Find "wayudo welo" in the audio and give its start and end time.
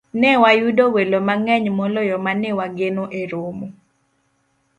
0.43-1.17